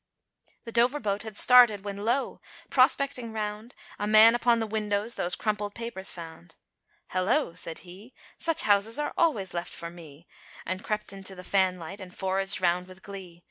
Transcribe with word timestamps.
The 0.63 0.71
Dover 0.71 0.99
boat 0.99 1.21
had 1.21 1.37
started, 1.37 1.83
when, 1.85 1.97
lo! 1.97 2.41
prospecting 2.71 3.33
round, 3.33 3.75
A 3.99 4.07
man 4.07 4.33
upon 4.33 4.57
the 4.57 4.65
windows, 4.65 5.13
those 5.13 5.35
crumpled 5.35 5.75
papers 5.75 6.11
found. 6.11 6.55
"Hello!" 7.09 7.53
said 7.53 7.77
he, 7.85 8.15
"such 8.39 8.63
houses 8.63 8.97
are 8.97 9.13
always 9.15 9.53
left 9.53 9.75
for 9.75 9.91
me," 9.91 10.25
And 10.65 10.83
crept 10.83 11.13
into 11.13 11.35
the 11.35 11.43
fanlight, 11.43 11.99
and 12.01 12.17
foraged 12.17 12.59
round 12.61 12.87
with 12.87 13.03
glee. 13.03 13.39